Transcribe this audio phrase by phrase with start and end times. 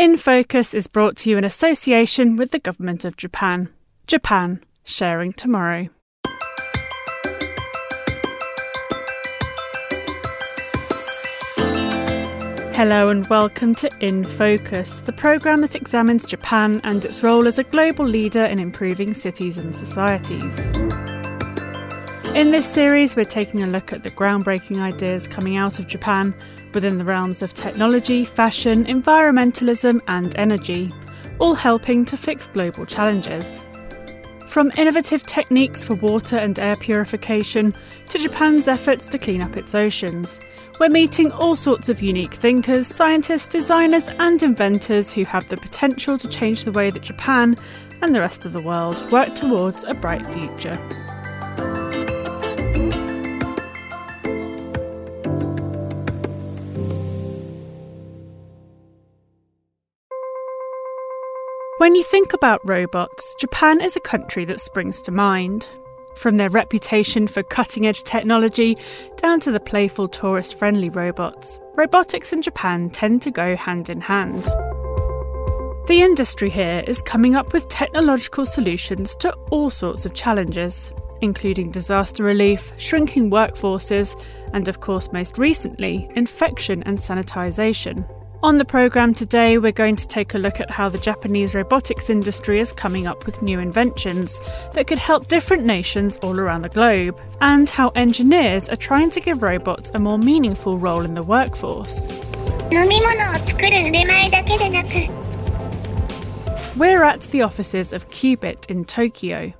[0.00, 3.68] In Focus is brought to you in association with the Government of Japan.
[4.06, 5.90] Japan, sharing tomorrow.
[12.72, 17.58] Hello and welcome to In Focus, the programme that examines Japan and its role as
[17.58, 20.68] a global leader in improving cities and societies.
[22.34, 26.34] In this series, we're taking a look at the groundbreaking ideas coming out of Japan
[26.74, 30.90] within the realms of technology, fashion, environmentalism, and energy,
[31.38, 33.62] all helping to fix global challenges.
[34.48, 37.72] From innovative techniques for water and air purification
[38.08, 40.40] to Japan's efforts to clean up its oceans,
[40.80, 46.18] we're meeting all sorts of unique thinkers, scientists, designers, and inventors who have the potential
[46.18, 47.54] to change the way that Japan
[48.02, 50.78] and the rest of the world work towards a bright future.
[61.80, 65.66] When you think about robots, Japan is a country that springs to mind.
[66.14, 68.76] From their reputation for cutting edge technology
[69.16, 74.02] down to the playful tourist friendly robots, robotics in Japan tend to go hand in
[74.02, 74.44] hand.
[75.86, 81.70] The industry here is coming up with technological solutions to all sorts of challenges, including
[81.70, 88.06] disaster relief, shrinking workforces, and of course, most recently, infection and sanitisation.
[88.42, 92.08] On the programme today, we're going to take a look at how the Japanese robotics
[92.08, 94.40] industry is coming up with new inventions
[94.72, 99.20] that could help different nations all around the globe, and how engineers are trying to
[99.20, 102.14] give robots a more meaningful role in the workforce.
[106.78, 109.52] We're at the offices of Qubit in Tokyo.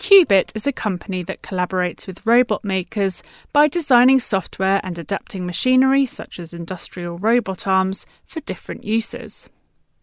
[0.00, 6.06] Qubit is a company that collaborates with robot makers by designing software and adapting machinery,
[6.06, 9.50] such as industrial robot arms, for different uses.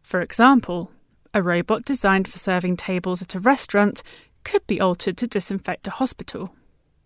[0.04, 0.92] For example,
[1.34, 4.04] a robot designed for serving tables at a restaurant
[4.44, 6.54] could be altered to disinfect a hospital.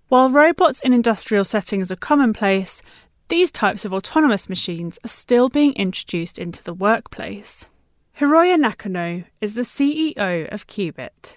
[0.09, 2.81] While robots in industrial settings are commonplace,
[3.29, 7.67] these types of autonomous machines are still being introduced into the workplace.
[8.21, 11.33] Hiroya Nakano is the CEO of Qubit.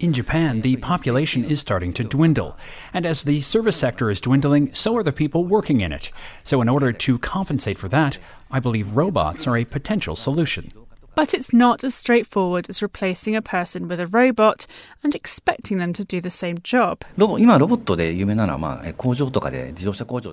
[0.00, 2.58] In Japan, the population is starting to dwindle,
[2.92, 6.10] and as the service sector is dwindling, so are the people working in it.
[6.42, 8.18] So, in order to compensate for that,
[8.50, 10.72] I believe robots are a potential solution.
[11.20, 14.66] But it's not as straightforward as replacing a person with a robot
[15.02, 17.04] and expecting them to do the same job.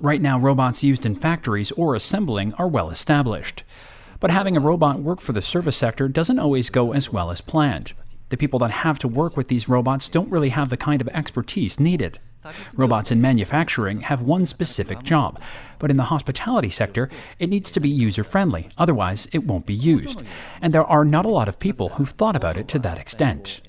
[0.02, 3.64] Right now, robots used in factories or assembling are well established.
[4.18, 7.42] But having a robot work for the service sector doesn't always go as well as
[7.42, 7.92] planned.
[8.30, 11.08] The people that have to work with these robots don't really have the kind of
[11.08, 12.18] expertise needed.
[12.76, 15.40] Robots in manufacturing have one specific job,
[15.78, 19.74] but in the hospitality sector, it needs to be user friendly, otherwise, it won't be
[19.74, 20.22] used.
[20.60, 23.60] And there are not a lot of people who've thought about it to that extent.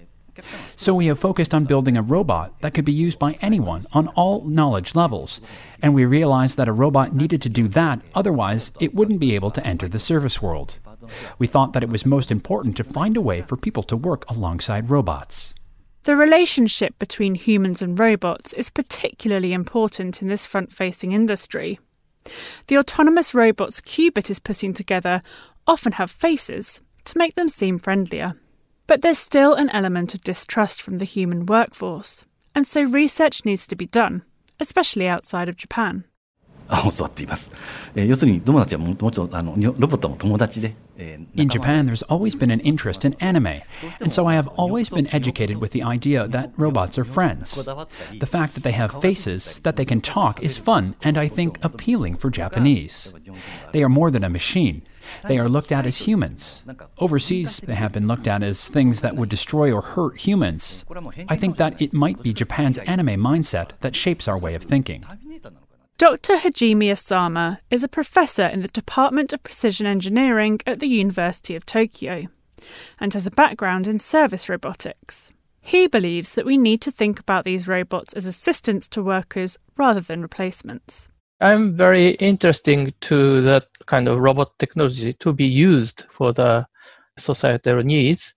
[0.75, 4.07] So we have focused on building a robot that could be used by anyone on
[4.09, 5.41] all knowledge levels.
[5.81, 9.51] And we realized that a robot needed to do that, otherwise, it wouldn't be able
[9.51, 10.79] to enter the service world.
[11.37, 14.29] We thought that it was most important to find a way for people to work
[14.29, 15.53] alongside robots.
[16.09, 21.79] The relationship between humans and robots is particularly important in this front facing industry.
[22.65, 25.21] The autonomous robots Qubit is putting together
[25.67, 28.33] often have faces to make them seem friendlier.
[28.87, 33.67] But there's still an element of distrust from the human workforce, and so research needs
[33.67, 34.23] to be done,
[34.59, 36.05] especially outside of Japan.
[36.68, 37.50] 教わっています。
[37.94, 40.74] えー、要するに、友達はももちろんあのロボットの友達で。
[40.96, 43.62] In Japan, there's always been an interest in anime,
[44.00, 47.64] and so I have always been educated with the idea that robots are friends.
[47.64, 51.58] The fact that they have faces, that they can talk, is fun and I think
[51.64, 53.12] appealing for Japanese.
[53.72, 54.82] They are more than a machine.
[55.26, 56.62] They are looked at as humans.
[56.98, 60.84] Overseas, they have been looked at as things that would destroy or hurt humans.
[61.28, 65.04] I think that it might be Japan's anime mindset that shapes our way of thinking.
[65.99, 66.37] Dr.
[66.37, 71.65] Hajime Asama is a professor in the Department of Precision Engineering at the University of
[71.65, 72.27] Tokyo
[73.01, 75.29] and has a background in service robotics.
[75.59, 79.99] He believes that we need to think about these robots as assistants to workers rather
[79.99, 81.09] than replacements.
[81.41, 86.65] I'm very interesting to that kind of robot technology to be used for the
[87.17, 88.33] societal needs.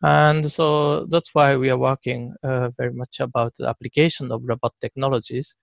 [0.00, 4.74] And so that's why we are working uh, very much about the application of robot
[4.80, 5.56] technologies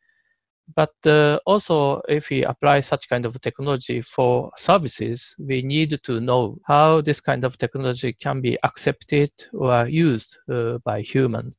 [0.76, 6.20] but uh, also, if we apply such kind of technology for services, we need to
[6.20, 11.58] know how this kind of technology can be accepted or used uh, by humans.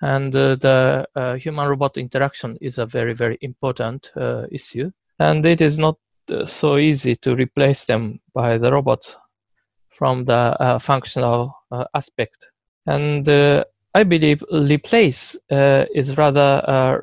[0.00, 4.90] And uh, the uh, human robot interaction is a very, very important uh, issue.
[5.18, 5.96] And it is not
[6.30, 9.16] uh, so easy to replace them by the robots
[9.90, 11.54] from the functional
[11.94, 12.48] aspect.
[12.86, 13.28] And
[13.94, 16.98] I believe replace is rather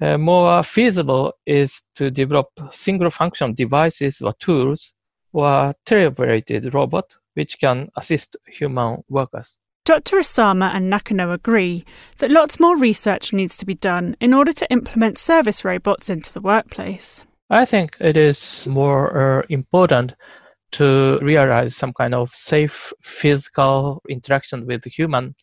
[0.00, 4.94] uh, more feasible is to develop single function devices or tools
[5.32, 9.60] or teleoperated robot which can assist human workers.
[9.84, 10.18] Dr.
[10.18, 11.84] Asama and Nakano agree
[12.18, 16.32] that lots more research needs to be done in order to implement service robots into
[16.32, 17.22] the workplace.
[17.48, 20.14] I think it is more uh, important
[20.72, 25.34] to realize some kind of safe physical interaction with the human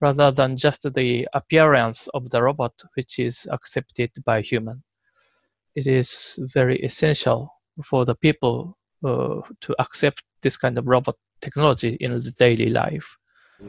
[0.00, 4.82] rather than just the appearance of the robot which is accepted by human.
[5.74, 7.48] It is very essential
[7.84, 13.18] for the people uh, to accept this kind of robot technology in the daily life.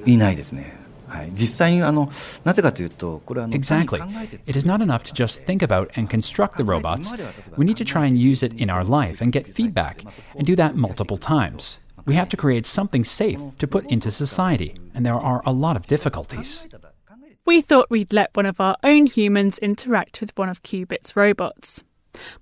[0.05, 0.73] いないですね。
[1.07, 2.11] はい、実際にあの
[2.43, 3.99] なぜかというと、これはあの Exactly.
[4.47, 7.13] It is not enough to just think about and construct the robots.
[7.55, 10.03] We need to try and use it in our life and get feedback,
[10.35, 11.79] and do that multiple times.
[12.08, 15.76] We have to create something safe to put into society, and there are a lot
[15.76, 16.66] of difficulties.
[17.44, 21.84] We thought we'd let one of our own humans interact with one of Qubit's robots.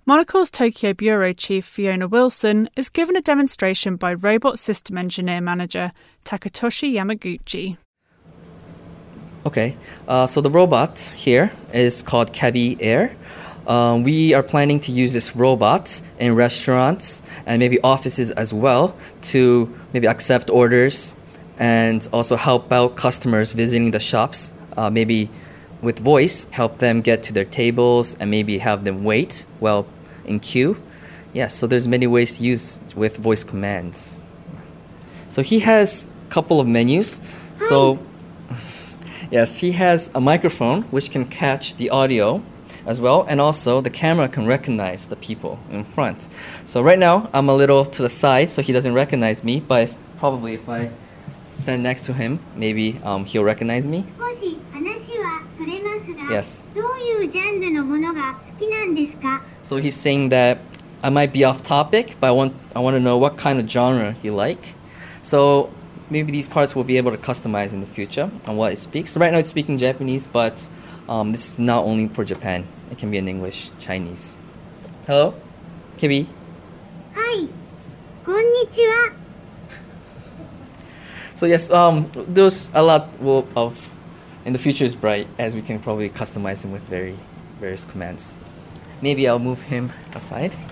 [0.06, 5.90] Monocle's Tokyo Bureau Chief Fiona Wilson is given a demonstration by robot system engineer manager
[6.24, 7.76] Takatoshi Yamaguchi.
[9.44, 9.76] Okay,
[10.06, 13.16] uh, so the robot here is called Cabby Air.
[13.66, 18.94] Um, we are planning to use this robot in restaurants and maybe offices as well
[19.22, 21.14] to maybe accept orders
[21.58, 24.52] and also help out customers visiting the shops.
[24.76, 25.28] Uh, maybe
[25.82, 29.86] with voice, help them get to their tables and maybe have them wait well
[30.24, 30.80] in queue.
[31.32, 34.22] Yes, so there's many ways to use with voice commands.
[35.28, 37.20] So he has a couple of menus.
[37.56, 37.98] So
[39.30, 42.42] Yes, he has a microphone which can catch the audio
[42.86, 46.28] as well, and also the camera can recognize the people in front.
[46.64, 49.60] So right now I'm a little to the side, so he doesn't recognize me.
[49.60, 50.90] But probably if I
[51.54, 54.06] stand next to him, maybe um, he'll recognize me.
[56.30, 56.64] Yes.
[59.62, 60.58] So he's saying that
[61.02, 63.68] I might be off topic, but I want I want to know what kind of
[63.68, 64.74] genre he like.
[65.22, 65.70] So
[66.10, 69.12] maybe these parts will be able to customize in the future on what it speaks.
[69.12, 70.68] So right now it's speaking Japanese, but
[71.08, 72.66] um, this is not only for Japan.
[72.90, 74.36] It can be in English, Chinese.
[75.06, 75.34] Hello,
[75.98, 76.26] Kibi.
[77.14, 77.48] Hi.
[78.24, 79.14] Konnichiwa.
[81.34, 83.08] So yes, um, there's a lot
[83.56, 83.96] of
[84.44, 87.18] in the future is bright as we can probably customize him with very
[87.60, 88.38] various commands.
[89.02, 90.54] Maybe I'll move him aside.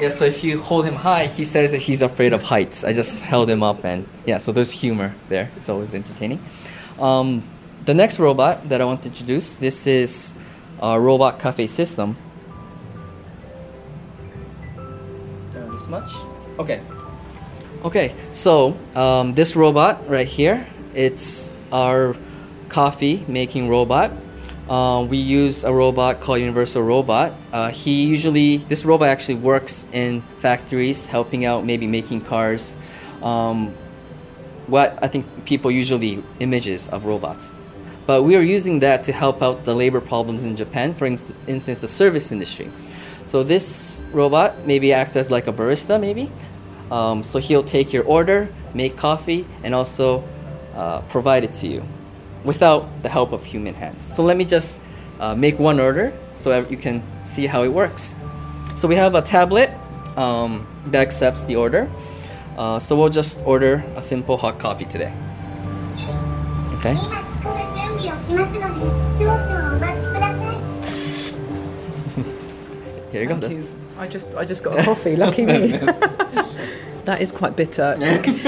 [0.00, 2.84] Yeah, so if you hold him high, he says that he's afraid of heights.
[2.84, 5.50] I just held him up, and yeah, so there's humor there.
[5.56, 6.42] It's always entertaining.
[6.98, 7.42] Um,
[7.84, 10.34] the next robot that I want to introduce, this is
[10.80, 12.16] a robot cafe system.
[15.52, 16.10] This much.
[16.58, 16.80] Okay.
[17.84, 22.14] Okay, so um, this robot right here, it's our
[22.68, 24.10] coffee making robot.
[24.68, 27.34] Uh, we use a robot called Universal Robot.
[27.52, 32.76] Uh, he usually, this robot actually works in factories, helping out, maybe making cars.
[33.22, 33.74] Um,
[34.66, 37.52] what I think people usually images of robots.
[38.10, 41.78] But we are using that to help out the labor problems in Japan, for instance,
[41.78, 42.68] the service industry.
[43.24, 46.28] So this robot maybe acts as like a barista, maybe.
[46.90, 50.24] Um, so he'll take your order, make coffee, and also
[50.74, 51.84] uh, provide it to you
[52.42, 54.12] without the help of human hands.
[54.12, 54.82] So let me just
[55.20, 58.16] uh, make one order so you can see how it works.
[58.74, 59.70] So we have a tablet
[60.16, 61.88] um, that accepts the order.
[62.58, 65.12] Uh, so we'll just order a simple hot coffee today.
[66.74, 66.96] Okay.
[73.11, 73.47] Here you go.
[73.47, 73.63] You.
[73.97, 75.15] I just I just got a coffee.
[75.15, 75.67] Lucky me.
[77.05, 77.95] that is quite bitter.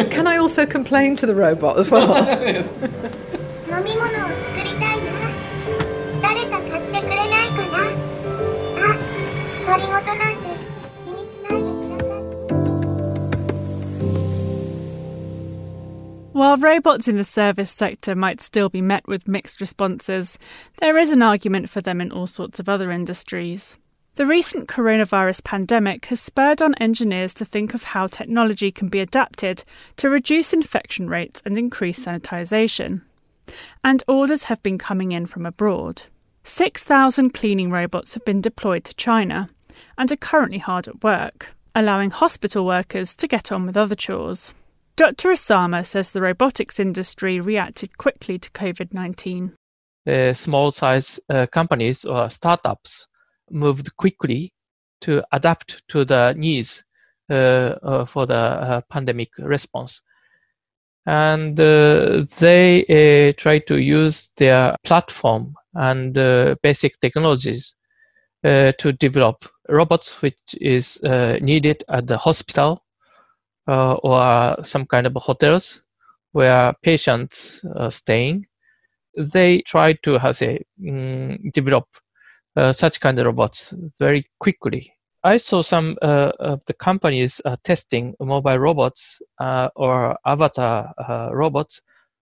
[0.09, 2.13] Can I also complain to the robot as well?
[3.69, 4.09] 飲み物を
[4.55, 4.60] 作
[16.42, 20.40] While robots in the service sector might still be met with mixed responses,
[20.78, 23.78] there is an argument for them in all sorts of other industries.
[24.16, 28.98] The recent coronavirus pandemic has spurred on engineers to think of how technology can be
[28.98, 29.62] adapted
[29.98, 33.02] to reduce infection rates and increase sanitisation
[33.84, 36.02] and orders have been coming in from abroad.
[36.42, 39.48] 6,000 cleaning robots have been deployed to China
[39.96, 44.52] and are currently hard at work, allowing hospital workers to get on with other chores.
[44.96, 45.30] Dr.
[45.30, 49.54] Asama says the robotics industry reacted quickly to COVID 19.
[50.06, 53.06] uh, small size uh, companies or startups
[53.50, 54.52] moved quickly
[55.00, 56.84] to adapt to the needs
[57.30, 60.02] uh, uh, for the uh, pandemic response.
[61.06, 66.14] And they try to use their platform and
[66.62, 67.74] basic technologies
[68.44, 72.81] to develop robots which is needed at the hospital
[73.66, 75.82] or some kind of hotels
[76.32, 78.46] where patients are staying
[79.16, 81.86] they try to how say mm, develop
[82.56, 84.92] uh, such kind of robots very quickly.
[85.24, 91.28] I saw some uh, of the companies uh, testing mobile robots uh, or avatar uh,
[91.32, 91.80] robots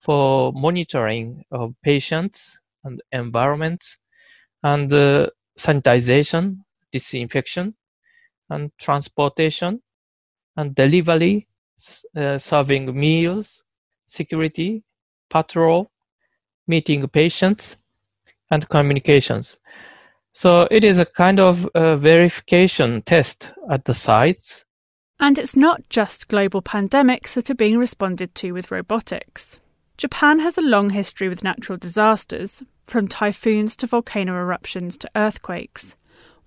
[0.02, 3.98] for monitoring of patients and environments
[4.64, 6.60] and uh, sanitization,
[6.92, 7.76] disinfection,
[8.50, 9.82] and transportation
[10.58, 11.48] and delivery,
[12.16, 13.64] uh, serving meals,
[14.08, 14.84] security,
[15.30, 15.92] patrol,
[16.68, 17.78] meeting patients,
[18.52, 19.60] and communications.
[20.34, 24.66] So it is a kind of a verification test at the sites.
[25.20, 29.60] And it's not just global pandemics that are being responded to with robotics.
[29.98, 35.96] Japan has a long history with natural disasters, from typhoons to volcano eruptions to earthquakes,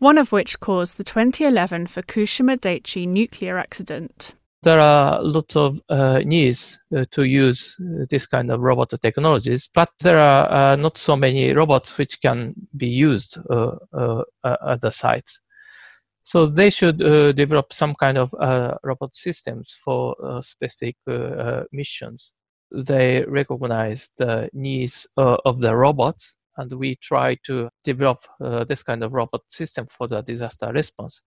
[0.00, 6.20] one of which caused the 2011 Fukushima Daiichi nuclear accident there are lots of uh,
[6.24, 10.98] needs uh, to use uh, this kind of robot technologies, but there are uh, not
[10.98, 15.40] so many robots which can be used uh, uh, at the sites.
[16.22, 18.32] So they should develop some kind of
[18.84, 20.96] robot systems for specific
[21.72, 22.34] missions.
[22.70, 28.18] They recognize the needs of the robots, and we try to develop
[28.68, 31.22] this kind of robot system for the disaster response.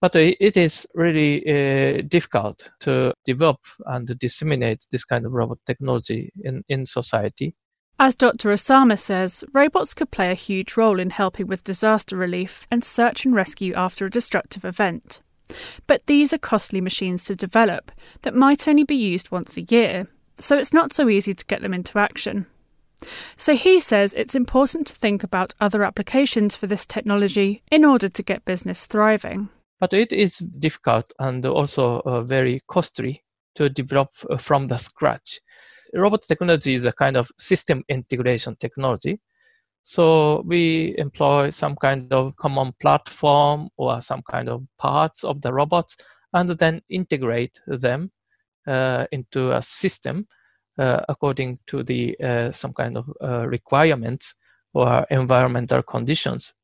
[0.00, 6.30] But it is really uh, difficult to develop and disseminate this kind of robot technology
[6.42, 7.54] in, in society.
[7.98, 8.50] As Dr.
[8.50, 13.24] Asama says, robots could play a huge role in helping with disaster relief and search
[13.24, 15.20] and rescue after a destructive event.
[15.86, 20.08] But these are costly machines to develop that might only be used once a year,
[20.36, 22.46] so it's not so easy to get them into action.
[23.36, 28.08] So he says it's important to think about other applications for this technology in order
[28.08, 29.48] to get business thriving
[29.84, 33.22] but it is difficult and also uh, very costly
[33.54, 35.40] to develop uh, from the scratch.
[35.92, 39.20] Robot technology is a kind of system integration technology.
[39.82, 45.52] So we employ some kind of common platform or some kind of parts of the
[45.52, 45.96] robots
[46.32, 48.10] and then integrate them
[48.66, 50.26] uh, into a system
[50.78, 54.34] according to the uh, some kind of uh, requirements
[54.72, 56.54] or environmental conditions.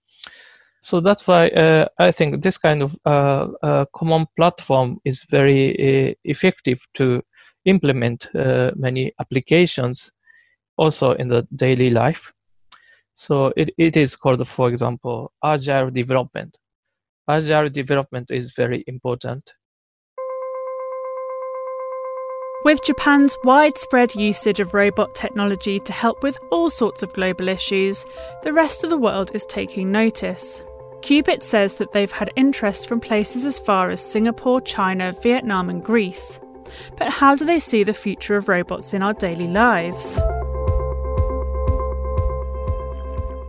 [0.82, 6.10] So that's why uh, I think this kind of uh, uh, common platform is very
[6.10, 7.22] uh, effective to
[7.66, 10.10] implement uh, many applications
[10.78, 12.32] also in the daily life.
[13.14, 16.56] So it, it is called, for example, agile development.
[17.28, 19.52] Agile development is very important.
[22.62, 28.04] With Japan's widespread usage of robot technology to help with all sorts of global issues,
[28.42, 30.62] the rest of the world is taking notice.
[31.00, 35.82] Qubit says that they've had interest from places as far as Singapore, China, Vietnam, and
[35.82, 36.38] Greece.
[36.98, 40.20] But how do they see the future of robots in our daily lives?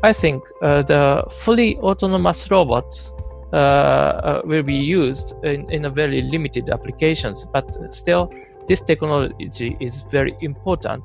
[0.04, 3.14] I think uh, the fully autonomous robots
[3.52, 8.32] uh, uh, will be used in, in a very limited applications, but still,
[8.72, 11.04] this technology is very important.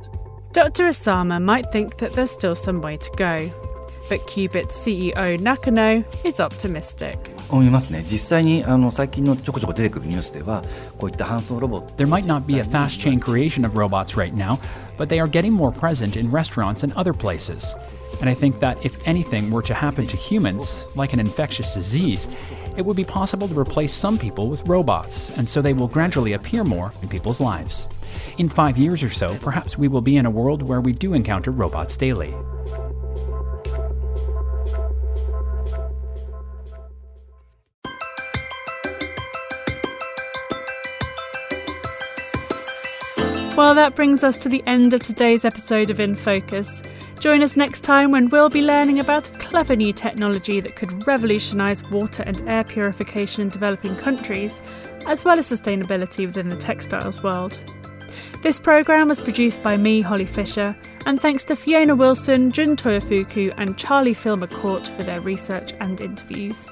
[0.52, 0.84] Dr.
[0.84, 3.50] Asama might think that there's still some way to go
[4.08, 7.18] but Qubit's CEO Nakano is optimistic.
[11.96, 14.60] There might not be a fast chain creation of robots right now,
[14.96, 17.74] but they are getting more present in restaurants and other places.
[18.20, 22.28] And I think that if anything were to happen to humans, like an infectious disease,
[22.76, 26.32] it would be possible to replace some people with robots, and so they will gradually
[26.32, 27.88] appear more in people's lives.
[28.38, 31.14] In five years or so, perhaps we will be in a world where we do
[31.14, 32.34] encounter robots daily.
[43.56, 46.82] Well, that brings us to the end of today's episode of In Focus.
[47.20, 51.06] Join us next time when we'll be learning about a clever new technology that could
[51.06, 54.60] revolutionise water and air purification in developing countries,
[55.06, 57.58] as well as sustainability within the textiles world.
[58.42, 63.52] This programme was produced by me, Holly Fisher, and thanks to Fiona Wilson, Jun Toyofuku,
[63.56, 66.70] and Charlie Filmer-Court for their research and interviews.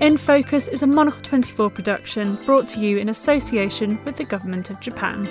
[0.00, 4.70] In Focus is a Monocle 24 production brought to you in association with the Government
[4.70, 5.26] of Japan.